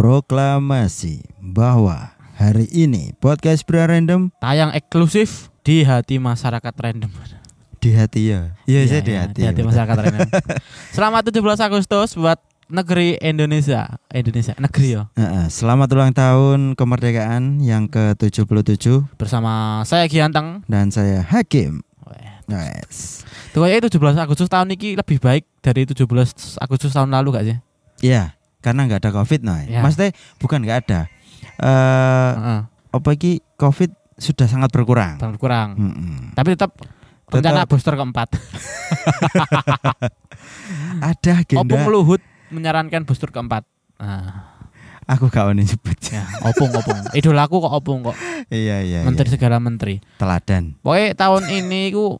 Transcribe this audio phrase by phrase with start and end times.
[0.00, 7.12] proklamasi bahwa hari ini podcast Bra Random Tayang eksklusif di hati masyarakat random.
[7.84, 8.56] di hati ya.
[8.64, 9.44] Iya, saya di iya, hati.
[9.44, 10.28] Di hati ya, masyarakat random.
[10.96, 12.40] Selamat 17 Agustus buat
[12.72, 14.00] negeri Indonesia.
[14.08, 15.12] Indonesia, negeri ya.
[15.52, 20.64] Selamat ulang tahun kemerdekaan yang ke-77 Bersama saya Gianteng.
[20.64, 21.84] dan saya Hakim.
[22.48, 23.28] Yes.
[23.52, 26.08] Tuh kayaknya 17 Agustus tahun ini lebih baik dari 17
[26.56, 27.56] Agustus tahun lalu gak sih?
[28.00, 29.60] Iya, karena nggak ada Covid nah.
[29.64, 29.80] Ya.
[29.84, 31.00] Maksudnya bukan nggak ada.
[31.60, 32.60] Eh Heeh.
[32.90, 35.16] apa iki Covid sudah sangat berkurang.
[35.16, 35.76] Tahun kurang.
[35.80, 36.36] Mm-mm.
[36.36, 36.76] Tapi tetap
[37.30, 37.70] rencana Tetap.
[37.72, 38.28] booster keempat.
[41.00, 41.62] Ada agenda.
[41.64, 43.64] Opung Luhut menyarankan booster keempat.
[44.00, 44.60] Nah,
[45.10, 45.98] Aku gak mau nyebut.
[46.06, 46.94] ya, opung opung.
[47.18, 48.14] Idolaku kok opung kok.
[48.46, 49.02] iya iya.
[49.02, 49.34] Menteri iya.
[49.34, 49.98] segala menteri.
[50.22, 50.78] Teladan.
[50.86, 52.14] Pokoknya tahun ini ku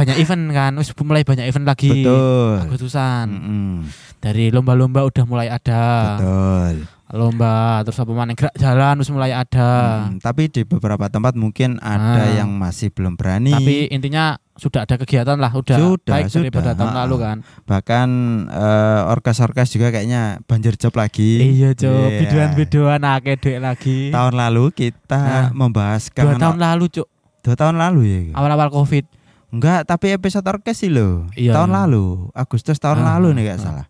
[0.00, 1.92] banyak event kan, wis mulai banyak event lagi.
[1.92, 2.52] Betul.
[2.64, 3.26] Agustusan.
[3.28, 3.72] Mm-mm.
[4.16, 5.84] Dari lomba-lomba udah mulai ada.
[6.16, 6.74] Betul.
[7.10, 10.06] Lomba terus apa mana gerak jalan wis mulai ada.
[10.06, 12.38] Mm, tapi di beberapa tempat mungkin ada Ah.
[12.38, 13.50] yang masih belum berani.
[13.50, 16.46] Tapi intinya sudah ada kegiatan lah, udah Sudah, baik sudah.
[16.46, 17.36] daripada tahun lalu kan.
[17.66, 18.08] bahkan
[18.46, 21.42] eh, orkes-orkes juga kayaknya banjir job lagi.
[21.50, 21.90] Iya, Cok.
[21.90, 22.18] Iya.
[22.22, 23.98] Biduan-biduan akeh duit lagi.
[24.08, 27.08] Tahun lalu kita Nah, membahas Dua tahun lalu, Cuk.
[27.42, 28.20] dua tahun lalu ya.
[28.38, 29.02] Awal-awal Covid.
[29.50, 31.26] Enggak, tapi episode orkes sih loh.
[31.34, 31.78] Iya, tahun iya.
[31.82, 33.62] lalu, Agustus tahun Ah, lalu nih gak ah.
[33.62, 33.86] salah.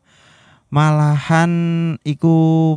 [0.71, 1.53] Malahan
[2.07, 2.35] iku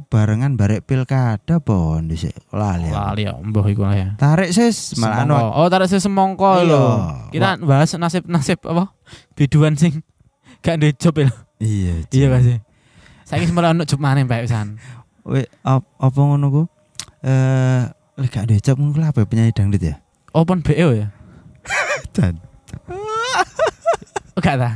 [0.10, 2.18] barengan barek pilkada pon di
[2.50, 2.90] lali.
[2.90, 4.10] Lali ya, mbah iku lah ya.
[4.18, 5.38] Tarik sis malah anu.
[5.38, 5.60] Semongko.
[5.62, 6.70] Oh, tarik sih semongko Iya.
[6.74, 6.84] lho.
[7.30, 8.98] Kita bahas nasib-nasib apa?
[9.38, 10.02] Biduan sing
[10.66, 11.30] gak ada job ya.
[11.62, 11.94] Iya.
[12.18, 12.58] Iya gak sih?
[13.30, 14.82] Saiki semalam ono job maneh Wisan.
[15.30, 16.64] We, ap, apa ngono ku?
[17.24, 17.88] Eh,
[18.28, 19.96] gak ada job ngono ya, penyanyi dangdut ya?
[20.34, 21.14] Open BO ya?
[22.12, 22.42] Dan
[24.34, 24.72] Oh, gak ta?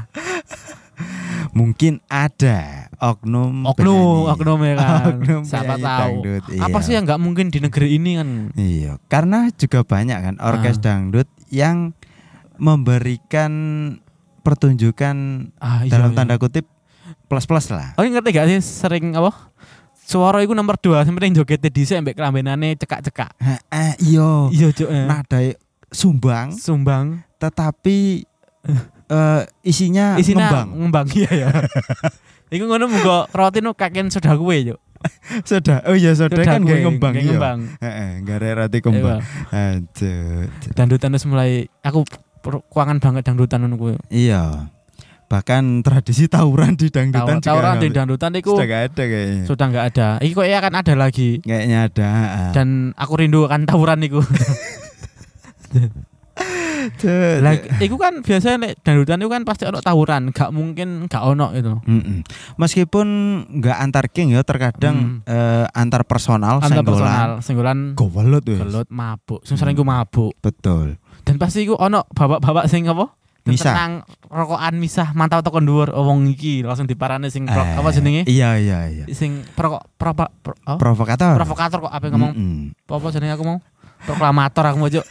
[1.49, 4.29] mungkin ada oknum Oknum, penyanyi.
[4.29, 5.05] oknum ya kan.
[5.09, 6.13] Oknum Siapa tahu.
[6.21, 6.85] dangdut, Apa iya.
[6.85, 8.29] sih yang nggak mungkin di negeri ini kan?
[8.53, 10.81] Iya, karena juga banyak kan orkes Ah.
[10.83, 11.97] dangdut yang
[12.57, 13.51] memberikan
[14.41, 15.15] pertunjukan
[15.57, 16.17] Ah, iya, dalam iya.
[16.17, 16.69] tanda kutip
[17.25, 17.93] plus-plus lah.
[17.95, 19.49] Oh, ngerti gak sih sering apa?
[19.97, 23.33] Suara iku nomor 2 sampai joget dhisik ambek kelambenane cekak-cekak.
[23.37, 24.29] Heeh, iya.
[24.47, 24.87] Iya, Cuk.
[24.87, 25.05] eh.
[25.05, 25.39] Nada
[25.89, 27.25] sumbang Sumbang.
[27.35, 28.23] tetapi
[29.09, 30.67] eh, isinya, Isinya ngembang.
[30.75, 31.47] ngembang iya ya.
[32.55, 34.79] Iku ngono muga rotin kaken sudah kuwe, Cuk.
[35.49, 35.85] Sudah.
[35.85, 37.23] Oh iya, sudah kan Sudah gak kuwe, ngembang iya.
[37.29, 37.59] ngembang.
[37.83, 39.19] Heeh, gak ada roti kembang.
[39.51, 39.83] Iya.
[39.83, 40.47] Aduh.
[40.73, 41.51] Dangdutan wis mulai
[41.85, 42.01] aku
[42.71, 43.93] kuangan banget dangdutan ngono kuwi.
[44.09, 44.73] Iya.
[45.27, 49.43] Bahkan tradisi tawuran di dangdutan juga Tawuran di dangdutan iku sudah gak ada kayaknya.
[49.43, 50.07] sudah nggak ada.
[50.23, 51.29] Iki kok akan ada lagi.
[51.43, 52.09] Kayaknya ada.
[52.55, 54.23] Dan aku rindu akan tawuran iku.
[57.43, 61.51] Lah iku kan biasanya nek dangdutan iku kan pasti ono tawuran, gak mungkin gak ono
[61.51, 61.73] itu.
[61.83, 62.23] Mm-mm.
[62.55, 63.07] Meskipun
[63.59, 68.59] nggak antar geng ya, terkadang eh, antar personal, Antar senggolan, personal, singgulan gowelut wes.
[68.61, 69.41] gelut mabuk.
[69.43, 70.37] Sing sering ku mabuk.
[70.39, 70.95] Betul.
[71.27, 73.11] Dan pasti iku ono bapak-bapak sing apa?
[73.47, 73.71] Misah.
[73.71, 73.93] Tenang
[74.27, 78.27] rokokan misah mantau tekan dhuwur oh, wong iki langsung diparani sing pro, Eh, apa jenenge?
[78.27, 79.03] Iya iya iya.
[79.15, 80.75] Sing perokok propa pro, oh?
[80.75, 81.39] Provokator.
[81.39, 82.75] provokator kok apa ngomong Mm-mm.
[82.91, 83.57] apa jenenge aku mau?
[84.03, 85.05] Proklamator aku mau, Cuk.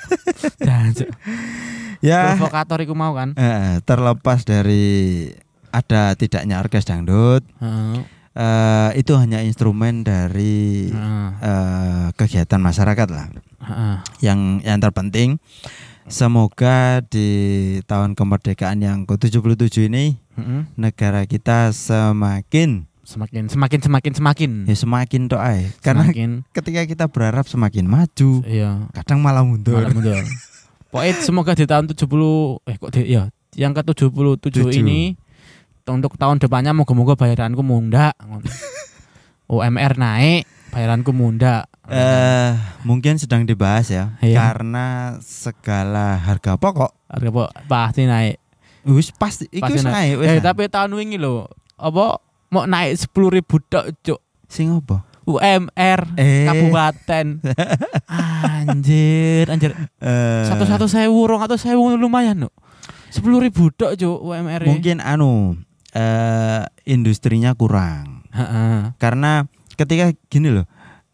[1.98, 3.32] Ya, Provokator iku mau kan?
[3.34, 5.26] eh, terlepas dari
[5.72, 7.98] ada tidaknya orkes dangdut, Heeh.
[8.32, 11.28] eh, itu hanya instrumen dari Heeh.
[11.40, 13.26] eh, kegiatan masyarakat lah.
[13.64, 13.96] Heeh.
[14.22, 15.30] Yang yang terpenting,
[16.06, 17.28] semoga di
[17.84, 20.62] tahun kemerdekaan yang ke-77 ini Heeh.
[20.76, 24.50] negara kita semakin Semakin semakin semakin semakin.
[24.66, 25.70] ya semakin doa ya.
[25.78, 28.90] karena semakin ketika kita berharap semakin maju iya.
[28.92, 30.18] kadang malah mundur Malah mundur.
[30.90, 32.02] Pokoknya semoga di tahun 70
[32.64, 34.74] eh kok di, ya yang ke 77 Tujuh.
[34.74, 35.14] ini
[35.84, 38.10] untuk tahun depannya moga-moga bayaranku munda.
[39.46, 41.70] UMR naik, bayaranku munda.
[41.86, 42.50] eh
[42.82, 44.34] mungkin sedang dibahas ya Iya.
[44.42, 44.86] karena
[45.22, 48.42] segala harga pokok Harga po- pasti naik.
[48.82, 52.18] wis pasti Pasti naik wis Eh, tapi tahun wingi lho, apa
[52.48, 54.20] mau naik 10.000 ribu tok cuk.
[54.46, 55.02] Sing apa?
[55.26, 56.46] UMR Eh.
[56.46, 57.42] kabupaten.
[58.62, 59.74] Anjir anjir.
[59.98, 62.50] Eh, satu satu sewu rong atau sewu lumayan no
[63.10, 64.68] sepuluh ribu tok cuk UMR -nya.
[64.70, 65.58] mungkin anu
[65.90, 68.22] eh industrinya kurang.
[68.30, 68.92] Heeh.
[69.00, 70.68] karena ketika gini loh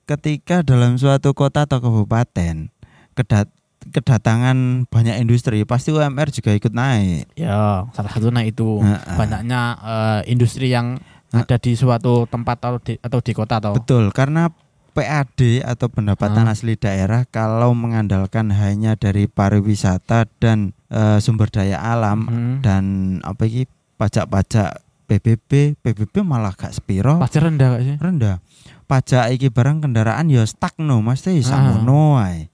[0.05, 2.67] ketika dalam suatu kota atau kabupaten
[3.15, 3.47] kedat
[3.95, 7.31] kedatangan banyak industri pasti UMR juga ikut naik.
[7.39, 8.83] Ya salah satunya itu.
[8.83, 9.17] Heeh.
[9.17, 10.99] banyaknya eh, industri yang
[11.35, 14.53] ada di suatu tempat atau di, atau di kota atau betul karena
[14.93, 16.53] PAD atau pendapatan Ah.
[16.53, 22.55] asli daerah kalau mengandalkan hanya dari pariwisata dan eh, sumber daya alam Mhm.
[22.61, 22.85] dan
[23.23, 23.65] apa iki
[23.97, 27.97] pajak-pajak PBB, PBB malah gak sepiro Pasti rendah gak sih?
[27.97, 28.37] rendah.
[28.83, 31.41] Pajak iki barang kendaraan ya stagno, mesti Ah.
[31.43, 32.53] samono ae.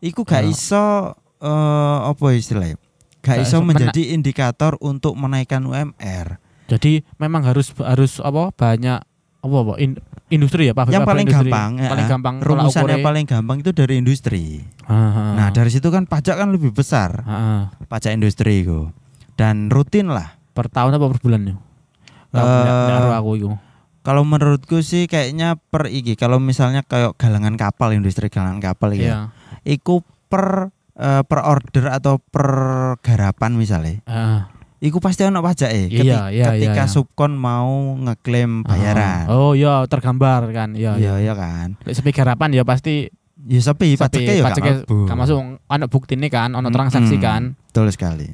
[0.00, 0.50] Iku gak Ah.
[0.50, 0.86] iso
[1.38, 2.74] eh apa istilahnya?
[3.20, 6.42] Gak Gak iso menjadi indikator untuk menaikkan UMR.
[6.66, 8.98] Jadi memang harus harus apa banyak
[9.38, 11.50] apa apa in- industri ya pabrik Yang paling industri.
[11.50, 14.66] gampang, ya, paling gampang Rumusannya paling gampang itu dari industri.
[14.84, 17.22] Ah, Nah, dari situ kan pajak kan lebih besar.
[17.22, 17.60] ah, ah.
[17.86, 18.90] Pajak industri itu.
[19.34, 20.34] Dan rutin lah.
[20.50, 21.54] per tahun apa per bulan ya?
[22.32, 23.48] Eh, Uh, aku itu.
[24.00, 29.02] Kalau menurutku sih kayaknya per iki kalau misalnya kayak galangan kapal industri galangan kapal ya.
[29.02, 29.18] Iya.
[29.68, 32.48] Iku per eh, per order atau per
[32.98, 34.00] garapan misalnya.
[34.04, 35.88] Ah, Iku pasti ono pajak eh.
[35.88, 36.86] Iya, iya, ketika iya, iya.
[36.86, 39.24] subkon mau ngeklaim bayaran.
[39.24, 39.32] ah.
[39.32, 40.76] Oh iya tergambar kan.
[40.76, 41.32] Iya Iya, iya.
[41.32, 41.80] iya kan.
[41.80, 43.08] Lek sepi garapan ya pasti
[43.46, 47.22] Ya sepi sepi, pajaknya ya pajaknya gak masuk ono bukti ini kan, ono transaksi Mm-mm.
[47.22, 47.42] kan.
[47.68, 48.32] Betul sekali.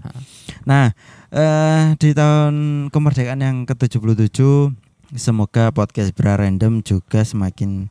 [0.65, 0.95] Nah,
[1.29, 4.39] eh di tahun kemerdekaan yang ke-77
[5.13, 7.91] semoga podcast Bra Random juga semakin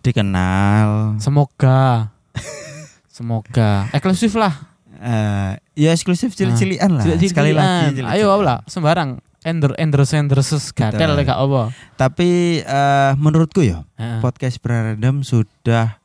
[0.00, 1.18] dikenal.
[1.18, 2.14] Semoga
[3.10, 4.75] Semoga eksklusif lah.
[4.96, 7.04] Eh ya eksklusif cilik-cilikan lah.
[7.04, 7.32] Cilik-cilikan.
[7.32, 8.00] Sekali lagi.
[8.06, 10.40] Ayo lah sembarang ender ender ender
[10.72, 11.62] gatel gak apa.
[11.94, 14.18] Tapi eh menurutku ya Heeh.
[14.18, 16.00] podcast Bra Random sudah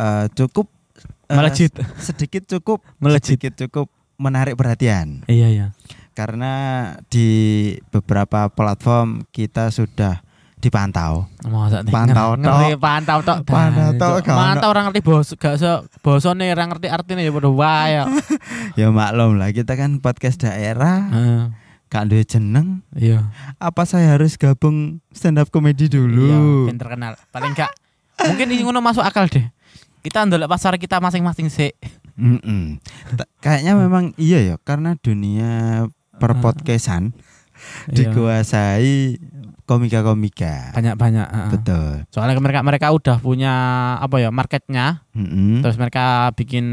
[0.00, 0.66] eh, cukup
[1.30, 1.72] eh, Melejit.
[2.00, 3.38] sedikit cukup Melejit.
[3.38, 5.66] sedikit cukup menarik perhatian Iya iya.
[6.14, 6.52] karena
[7.10, 7.26] di
[7.90, 10.22] beberapa platform kita sudah
[10.64, 11.28] dipantau.
[11.44, 12.80] Masa Pantau tok.
[12.80, 13.38] pantau tok.
[13.44, 14.24] Pantau tok.
[14.26, 18.00] Mantau orang ngerti bos gak so bosone orang ngerti artinya ya padha wae.
[18.80, 21.42] Ya maklum lah kita kan podcast daerah, Heeh.
[21.86, 22.80] gak duwe jeneng.
[22.90, 23.28] Iya.
[23.60, 26.66] Apa saya harus gabung stand up comedy Iya, dulu?
[26.66, 27.14] ben terkenal.
[27.28, 27.70] Paling gak
[28.24, 29.44] mungkin ini ngono masuk akal deh.
[30.00, 31.72] Kita ndelok pasar kita masing-masing sih.
[32.14, 32.78] Mm-mm.
[33.14, 35.84] Ta- Kayaknya memang iya ya karena dunia
[36.16, 37.12] perpodcastan
[37.86, 38.10] Iya.
[38.10, 39.16] dikuasai
[39.64, 40.72] komika-komika.
[40.72, 41.26] banyak-banyak.
[41.26, 41.50] heeh.
[41.50, 41.88] Betul.
[42.08, 43.54] Soalnya mereka mereka udah punya
[43.96, 45.60] apa ya marketnya, Mm-mm.
[45.60, 46.64] terus mereka bikin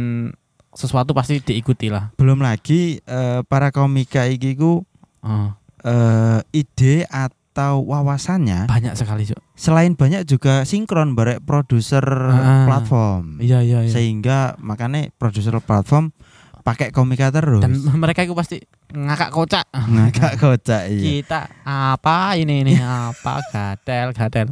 [0.71, 2.15] sesuatu pasti diikuti lah.
[2.15, 4.83] Belum lagi eh, para komika iki ku
[5.21, 5.53] Oh,
[5.83, 9.37] eh, ide atau wawasannya banyak sekali Cuk.
[9.53, 12.65] selain banyak juga sinkron barek produser Ah.
[12.65, 13.37] platform.
[13.37, 13.91] Iya iya iya.
[13.91, 16.09] Sehingga makanya produser platform
[16.61, 17.59] pakai komika terus.
[17.59, 19.65] Dan mereka itu pasti ngakak kocak.
[19.71, 21.01] ngagak kocak iya.
[21.19, 24.47] Kita apa ini ini apa gatel gatel.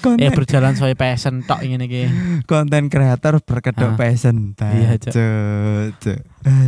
[0.00, 2.02] Konten, Eh berjalan sesuai passion tok ini iki.
[2.44, 3.96] konten kreator berkedok Ah.
[3.96, 4.56] passion.
[4.56, 4.96] Iya.
[4.96, 6.00] Cuk.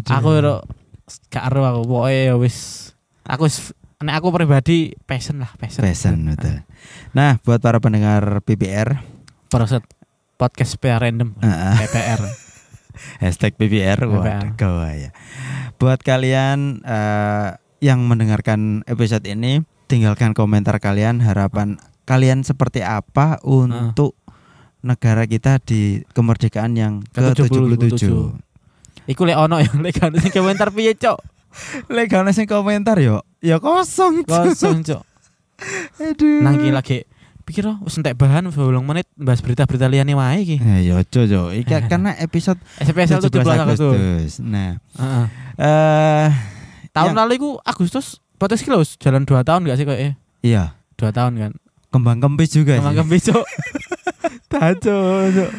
[0.06, 0.60] Aku ro
[1.28, 2.90] gak ero aku pokoke ya wis
[3.22, 5.80] aku wis nek aku pribadi passion lah passion.
[5.80, 6.60] passion betul.
[7.12, 9.00] Nah, buat para pendengar PBR,
[9.48, 9.80] Proset
[10.36, 12.20] podcast PR random ah, PPR.
[13.18, 15.10] Hashtag PBR, waduh ya.
[15.78, 17.48] Buat kalian eh,
[17.84, 24.16] yang mendengarkan episode ini, tinggalkan komentar kalian harapan kalian seperti apa untuk
[24.84, 27.48] negara kita di kemerdekaan yang Ke-77.
[27.48, 28.04] ke-77.
[29.04, 31.18] Iku lek ono ya lek ono sing komentar piye cok?
[31.92, 34.24] Lek ono sing komentar yo, ya kosong.
[34.24, 35.04] Kosong cok.
[36.00, 36.40] Aduh.
[36.42, 36.98] Nang iki lagi
[37.44, 40.56] pikir oh entek bahan 8 menit bahas berita-berita liyane wae iki.
[40.58, 44.40] Eh, yo Jojo, iki karena episode SPSL 17 Agustus.
[44.40, 45.26] Nah, Heeh.
[45.56, 46.28] eh
[46.90, 50.12] Tahun yang- lalu iku Agustus podcast ki lho jalan 2 tahun gak sih kok eh?
[50.40, 51.52] iya, 2 tahun kan.
[51.88, 53.00] kembang kempis juga Emang sih.
[53.00, 53.46] kempi cok.
[54.50, 54.98] Tajo
[55.30, 55.50] cok.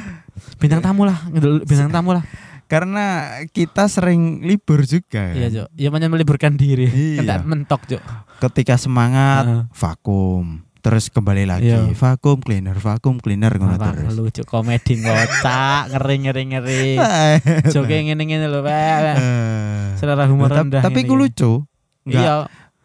[0.58, 1.18] Bintang tamu lah,
[1.64, 2.26] bintang tamu lah.
[2.66, 5.32] Karena kita sering libur juga.
[5.32, 5.68] Iya kan.
[5.72, 6.90] Iya banyak meliburkan diri.
[6.90, 7.22] Iya.
[7.22, 8.02] Kendak mentok cok.
[8.42, 11.90] Ketika semangat vakum, terus kembali lagi Iya.
[11.92, 14.14] vakum cleaner, vakum cleaner ngono terus.
[14.14, 16.86] lucu komedi ngocak ngeri ngeri ngeri.
[16.96, 17.36] Eh,
[17.74, 18.62] Joke ngene ngene lho.
[18.62, 19.98] Eh.
[19.98, 20.86] Selera humor Tap- rendah.
[20.86, 21.66] Tapi ku lucu.
[22.06, 22.36] Enggak, Iya.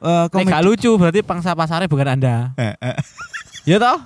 [0.00, 2.56] eh, Nek gak lucu berarti pangsa pasarnya bukan anda.
[2.56, 2.96] Eh, eh,
[3.68, 4.00] Ya toh?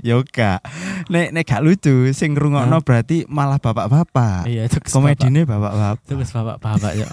[0.00, 0.64] Ya gak.
[1.12, 4.48] Nek nek gak lucu sing ngrungokno berarti malah bapak-bapak.
[4.48, 6.16] Iya, itu Komedine bapak-bapak.
[6.16, 7.08] Wis bapak-bapak ya.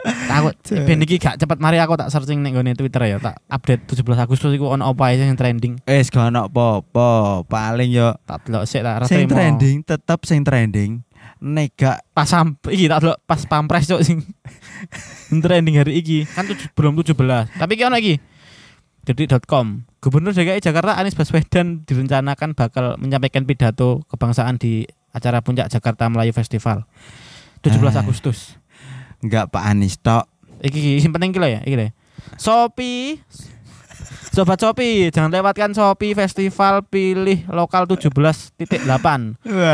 [0.00, 0.54] Takut
[0.86, 4.04] ben iki gak cepet mari aku tak searching ning gone Twitter ya, tak update 17
[4.16, 5.80] Agustus iku ono apa aja yang trending.
[5.84, 7.42] Wis gak ono apa-apa.
[7.44, 11.04] Paling yo Tak delok sik tak sing trending tetep sing trending.
[11.40, 14.20] Nek gak pas sam iki tak delok pas pampres cok sing
[15.44, 17.16] trending hari iki kan tujuh, belum 17
[17.56, 18.20] tapi iki ono iki
[19.04, 26.08] detik.com Gubernur DKI Jakarta Anies Baswedan direncanakan bakal menyampaikan pidato kebangsaan di acara puncak Jakarta
[26.08, 26.84] Melayu Festival
[27.64, 28.04] 17 Ah.
[28.04, 28.59] Agustus
[29.20, 30.24] Enggak Pak Anies tok.
[30.60, 31.92] iki sing penting iki lho ya iki lho ya.
[32.36, 33.20] Shopee
[34.30, 38.86] Sobat Shopee, jangan lewatkan Shopee Festival Pilih Lokal 17.8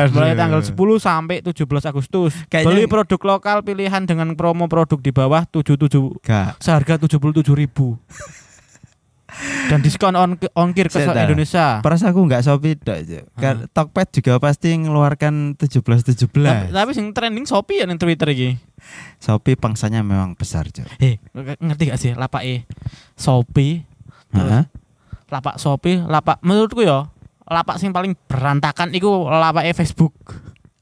[0.08, 2.32] mulai tanggal 10 sampai 17 Agustus.
[2.48, 6.56] Kayaknya- Beli produk lokal pilihan dengan promo produk di bawah 77 Gak.
[6.56, 8.00] seharga 77.000.
[9.66, 11.02] Dan diskon on ongkir ke.
[11.02, 11.82] Indonesia.
[11.82, 13.24] Peras aku nggak Shopee dok, Cuk.
[13.34, 16.70] Kan Tokped juga pasti ngeluarkan 17 Tapi, 17.
[16.70, 18.54] tapi sing trending Shopee ya ning Twitter iki.
[19.18, 20.86] Shopee pangsanya memang besar, Cuk.
[21.02, 22.70] Eh, ngerti gak sih lapake
[23.18, 23.82] Shopee?
[24.30, 24.64] terus Heeh.
[25.26, 27.10] Lapak Shopee, lapak menurutku ya,
[27.50, 30.14] lapak sing paling berantakan iku lapake Facebook.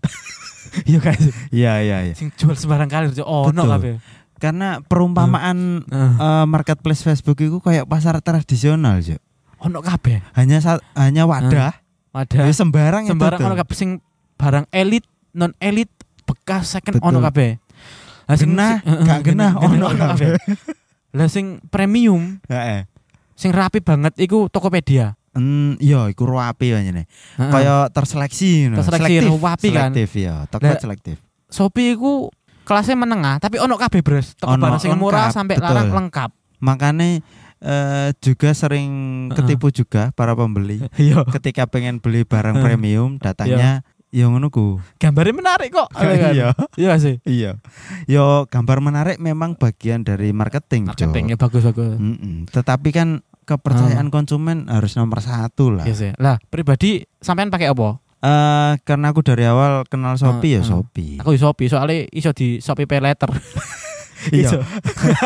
[0.83, 1.15] Iya kan?
[1.55, 2.15] Iya, iya, iya.
[2.19, 4.03] Sing jual sembarang kali oh no kabeh.
[4.45, 6.13] Karena perumpamaan Heeh.
[6.21, 9.17] eh, marketplace Facebook itu kayak pasar tradisional, Cuk.
[9.65, 10.21] Ono kabeh.
[10.37, 10.61] Hanya
[10.93, 11.73] hanya wadah,
[12.13, 13.61] Ada ya sembarang, sembarang itu ono tuh.
[13.65, 13.91] kabeh sing
[14.37, 15.89] barang elit, non elit,
[16.23, 17.57] bekas second ono kabeh.
[18.25, 20.37] Lah sing- Genah, gak genah, ono kabeh.
[21.11, 22.85] Lah sing premium, Heeh.
[23.33, 25.17] sing rapi banget iku Tokopedia.
[25.33, 27.07] Hmm, iya, iku rapi nih.
[27.35, 28.79] Kayak terseleksi, no.
[28.79, 29.91] Terseleksi, selektif, rapi kan.
[29.91, 31.17] selektif ya, Lah, selektif.
[31.51, 32.29] Shopee iku
[32.65, 34.35] kelasnya menengah, tapi ono kabeh bros.
[34.43, 35.69] Ono barang sing murah sampai betul.
[35.69, 36.31] larang lengkap.
[36.65, 37.21] Makanya
[37.61, 38.89] eh, juga sering
[39.33, 41.25] ketipu juga para pembeli Iya.
[41.39, 44.79] ketika pengen beli barang premium datanya ya ngono ku.
[45.03, 45.89] Gambarnya menarik kok.
[46.01, 46.55] Iya.
[46.79, 47.17] Iya gak sih.
[47.27, 47.59] Iya.
[48.07, 50.89] Yo gambar menarik memang bagian dari marketing.
[50.89, 51.99] Marketingnya bagus bagus.
[51.99, 52.47] Mm-mm.
[52.47, 53.09] Tetapi kan
[53.45, 55.85] kepercayaan konsumen harus nomor satu lah.
[55.85, 56.11] Iya sih.
[56.17, 58.01] Lah, pribadi sampean pakai apa?
[58.25, 60.69] Eh, karena aku dari awal kenal Shopee ya Heeh.
[60.73, 61.21] Shopee.
[61.21, 63.29] Aku di Shopee soalnya iso di Shopee Pay Letter.
[64.25, 64.57] Iya.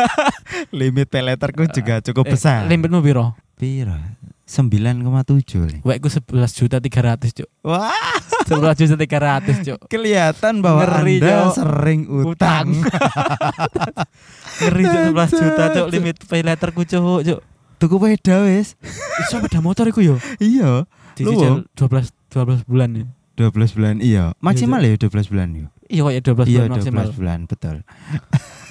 [0.75, 2.67] Limit pay letterku juga cukup Eh, besar.
[2.67, 3.31] Limitmu piro?
[3.55, 3.95] Piro?
[4.43, 5.79] 9,7 nih.
[5.87, 7.47] Wekku 11 juta 300, Cuk.
[7.63, 7.95] Wah,
[8.43, 9.79] 11 juta 300, Cuk.
[9.87, 11.53] kelihatan bahwa Ngeri, Anda Cok.
[11.55, 12.67] sering utang.
[14.59, 15.87] Ngeri Cuk 11 juta, Cuk.
[15.95, 17.39] Limit Pay Letterku, Cuk, Cuk.
[17.79, 18.75] Tuku peda wis.
[19.23, 20.19] Iso sepeda motor iku yo.
[20.43, 20.83] Iya,
[21.15, 23.05] Dicicil 12 12 bulan ya.
[23.39, 24.35] 12 bulan iya.
[24.43, 25.67] Maksimal ya 12 bulan yo.
[25.89, 27.05] Iya kok ya 12 Iya, bulan maksimal.
[27.09, 27.75] 12 bulan, betul.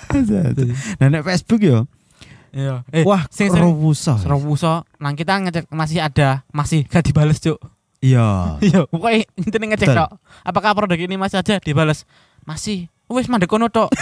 [1.00, 1.88] nah, nek Facebook yo.
[2.52, 2.86] Iya.
[2.94, 3.50] Eh, Wah, sing.
[3.50, 7.58] Serobuso, nang kita ngecek masih ada, masih gak dibales, Cuk.
[7.98, 8.26] Iya.
[8.66, 10.10] Iya, pokoknya intine ngecek tok.
[10.46, 12.06] Apakah produk ini masih ada dibales?
[12.46, 12.86] Masih.
[13.08, 13.90] Wis mandek kono tok.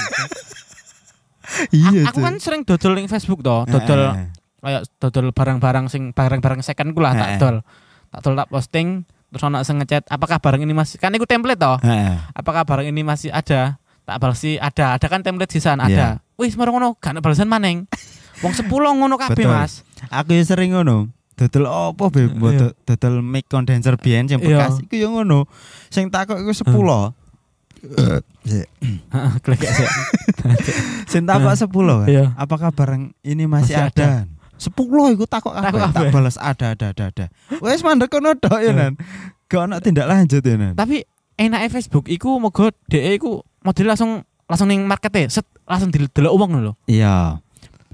[1.71, 4.35] Iya, aku kan sering dodol ning Facebook toh, dodol Heeh.
[4.59, 7.63] kayak dodol barang-barang sing barang-barang second ku lah tak dol.
[8.11, 11.59] Tak dol tak posting terus ana sing ngechat, apakah barang ini masih kan iku template
[11.59, 11.77] toh.
[11.81, 12.17] Heeh.
[12.33, 13.77] Apakah barang ini masih ada?
[14.03, 15.87] Tak balas sih ada, ada kan template sisan Iya.
[15.87, 16.07] ada.
[16.37, 17.91] Wis marang ngono, gak balasan maneng.
[18.39, 19.51] Wong 10 ngono kabeh, Betul.
[19.51, 19.83] Mas.
[20.07, 21.11] Aku ya sering ngono.
[21.35, 22.29] Dodol opo be?
[22.29, 22.59] Mbok Iya.
[22.63, 24.63] do- Dodol mic condenser biyen sing Iya.
[24.63, 25.45] bekas iku ya ngono.
[25.89, 27.13] Sing takok iku 10.
[28.43, 28.69] Sik.
[29.11, 29.33] Heeh,
[29.69, 29.89] sih.
[31.07, 32.09] Sing takok 10 kan.
[32.09, 32.25] Iya.
[32.37, 34.09] Apakah barang ini masih, Masih ada?
[34.57, 34.73] 10
[35.13, 35.81] iku takok kabeh.
[35.83, 36.11] Tak kabeh.
[36.11, 37.27] balas ada ada ada ada.
[37.59, 38.73] Wes mandek kono tok ya Iya.
[38.73, 38.93] nan.
[39.47, 40.73] Gak ono tindak lanjut ya nan.
[40.73, 44.11] Tapi enake Facebook iku moga DE iku model langsung
[44.47, 46.73] langsung ning markete, set langsung didelok wong lho.
[46.85, 47.43] Iya.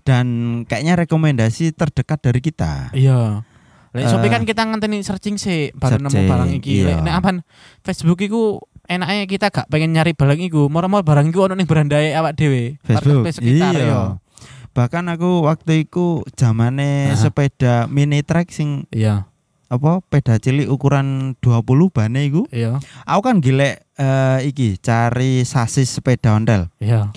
[0.03, 0.27] Dan
[0.65, 2.91] kayaknya rekomendasi terdekat dari kita.
[2.93, 3.47] Iya.
[3.93, 6.81] Lek Shopee kan kita ngenteni searching sih baru nemu barang iki.
[6.81, 6.97] iya.
[6.99, 7.35] Nek apan
[7.81, 12.13] Facebook iku enaknya kita gak pengen nyari barang iku, moro-moro barang iku ono ning berandae
[12.13, 12.81] awak dhewe.
[12.81, 13.29] Facebook.
[13.29, 13.85] Sekitar Iya.
[13.85, 14.01] yo.
[14.73, 19.29] Bahkan aku waktu itu zamane sepeda mini trek sing Iya,
[19.69, 22.49] apa peda cilik ukuran 20 bane iku.
[22.49, 26.73] iya, Aku kan golek eh, iki cari sasis sepeda ontel.
[26.79, 27.13] iya.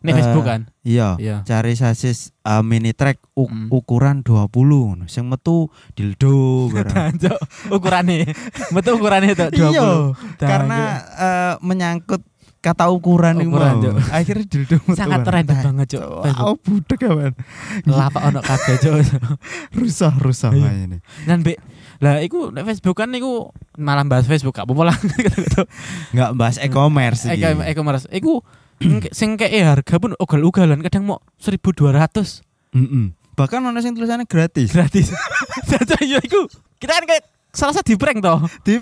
[0.00, 0.60] Ini Eh, Facebook kan?
[0.80, 1.16] Iya.
[1.16, 1.36] Iya.
[1.44, 3.68] Cari sasis eh, mini trek u- Hmm.
[3.68, 4.48] ukuran 20
[4.86, 5.04] ngono.
[5.06, 6.72] Sing metu dildo
[7.76, 8.24] ukurane.
[8.74, 9.60] Betul ukurane itu 20.
[9.60, 9.88] Iya,
[10.36, 10.80] karena
[11.14, 12.24] eh, menyangkut
[12.60, 14.12] kata ukuran iku Ukuran, mau.
[14.12, 16.04] Akhirnya dildo sangat random banget, Cuk.
[16.20, 16.44] Facebook.
[16.44, 17.32] Aku budek kawan.
[17.82, 18.96] Lapak ono kabeh, Cuk.
[19.80, 20.68] Rusak rusak Iya.
[20.78, 20.98] ini.
[21.24, 21.56] Dan be
[21.98, 25.62] lah iku nek Facebook kan iku malah bahas Facebook gak apa-apa lah gitu-gitu.
[26.14, 27.40] Nggak bahas e-commerce iki.
[27.40, 28.40] Eko e-commerce iku
[28.78, 33.16] ng- sing keke harga pun ugal-ugalan kadang mau 1200 Mm-mm.
[33.34, 34.68] Bahkan ono sing tulisannya gratis.
[34.70, 35.08] gratis.
[35.70, 36.44] Jadi ya iku
[36.76, 38.38] kita kan kayak salah satu di prank toh.
[38.62, 38.78] Di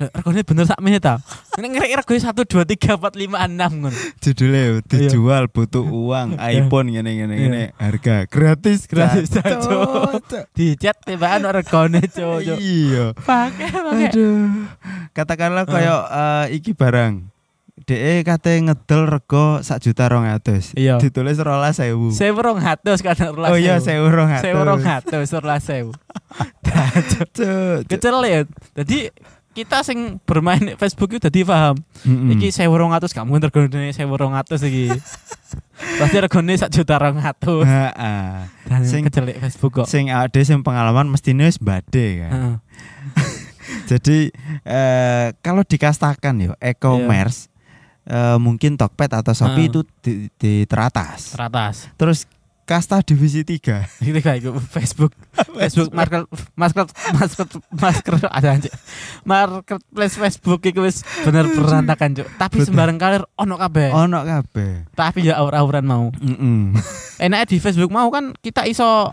[0.00, 1.20] Lah, Regane bener sak menit ta.
[1.60, 3.92] Nek ngerek regane 1 2 3 4 5 6 ngono.
[4.16, 6.64] judulnya dijual butuh uang Iya.
[6.64, 7.42] iPhone ngene ngene Iya.
[7.44, 9.44] ngene harga gratis Gratis, Cuk.
[9.60, 10.24] Cuk.
[10.24, 10.44] Cuk.
[10.56, 12.40] Di chat tibaan regane cuk.
[12.48, 13.12] Iya.
[13.14, 14.08] Pakai pakai.
[14.08, 14.72] Aduh.
[15.12, 17.28] Katakanlah kayak eh, iki barang.
[17.80, 20.72] DE kate ngedol rego sak juta rong atus.
[20.72, 20.96] Iya.
[20.96, 22.08] Ditulis rolas sewu.
[22.08, 23.50] Saya rong hatus kan rolas.
[23.50, 24.44] Oh iya sewu rong atus.
[24.46, 25.90] Saya rong hatus rolas sewu.
[26.30, 27.28] Cuk.
[27.90, 28.46] Kecelit.
[28.76, 29.10] Jadi
[29.50, 31.74] kita sing bermain Facebook itu jadi paham.
[32.06, 32.38] Mm-mm.
[32.38, 34.94] Iki sewu rong atus kamu regane sewu rong atus iki.
[36.00, 37.66] Pasti regane sak juta rong atus.
[37.66, 38.46] Ha-ha.
[38.68, 39.86] Dan Sing- kecelik Facebook kok.
[39.90, 42.62] Sing ade sing pengalaman mestine wis bade kan.
[43.90, 44.30] Jadi
[44.62, 47.50] eh, kalau dikastakan yo e-commerce
[48.06, 49.70] eh, mungkin Tokped atau Shopee Heeh.
[49.70, 51.34] itu di, di teratas.
[51.34, 51.90] Teratas.
[51.98, 52.26] Terus
[52.70, 53.98] kasta divisi 3.
[53.98, 55.10] Itu kayak itu Facebook
[55.58, 58.70] Facebook market market market masker ada aja
[59.26, 62.66] marketplace Facebook itu wis bener berantakan cuk tapi Betul.
[62.70, 64.86] sembarang kalir ono kabeh Ono kabeh.
[64.92, 66.78] tapi ya aur-auran mau Heeh.
[67.18, 69.10] enaknya di Facebook mau kan kita iso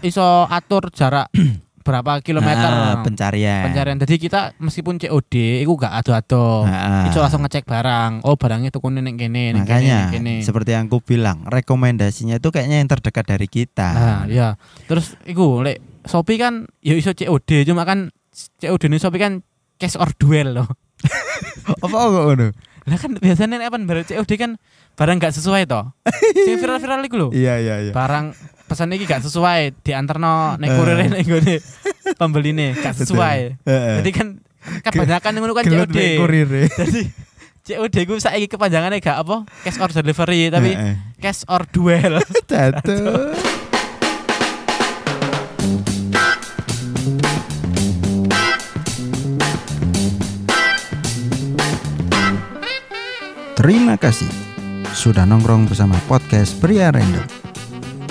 [0.00, 1.28] iso atur jarak
[1.80, 3.64] berapa kilometer Ah, pencarian.
[3.64, 8.68] pencarian jadi kita meskipun COD itu gak ado-ado Ah, itu langsung ngecek barang oh barangnya
[8.68, 10.34] tuku ning kene ning kene, Makanya kene.
[10.40, 13.88] seperti yang aku bilang, rekomendasinya itu kayaknya yang terdekat dari kita.
[13.90, 14.60] Nah, ya.
[14.84, 19.32] Terus iku lek Shopee kan ya iso COD cuma kan COD ini Shopee kan
[19.76, 20.68] cash or duel loh.
[21.84, 22.48] Apa kok ngono?
[22.84, 24.50] Lah kan biasanya apa barang COD kan
[24.94, 25.92] barang gak sesuai toh.
[26.44, 27.28] Sing viral-viral iku lho.
[27.30, 27.92] Iya iya iya.
[27.92, 28.32] Barang
[28.70, 30.76] pesan iki gak sesuai diantarno nek Eh.
[30.78, 31.54] kurir nek nggone
[32.14, 33.66] pembeline gak sesuai.
[33.66, 33.94] Heeh.
[33.98, 34.28] Jadi kan
[34.86, 35.98] kebanyakan ngono kan COD.
[36.78, 37.02] Jadi
[37.66, 40.70] COD ku saiki kepanjangannya gak apa cash or delivery tapi
[41.18, 42.22] cash or duel.
[42.50, 43.34] Jatuh.
[53.60, 54.28] Terima kasih
[54.96, 57.39] sudah nongkrong bersama podcast Pria Random.